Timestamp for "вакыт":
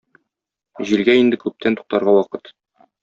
2.17-2.51